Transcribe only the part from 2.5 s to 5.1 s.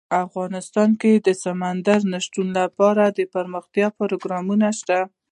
لپاره دپرمختیا پروګرامونه شته.